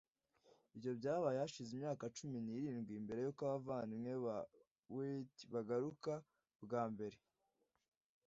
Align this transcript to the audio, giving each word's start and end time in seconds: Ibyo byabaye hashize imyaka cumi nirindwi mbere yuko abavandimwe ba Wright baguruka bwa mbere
Ibyo 0.75 0.91
byabaye 0.99 1.37
hashize 1.43 1.69
imyaka 1.73 2.03
cumi 2.17 2.37
nirindwi 2.45 2.93
mbere 3.05 3.19
yuko 3.21 3.41
abavandimwe 3.43 4.13
ba 4.25 4.37
Wright 4.93 5.35
baguruka 5.53 6.13
bwa 6.63 6.83
mbere 6.93 7.17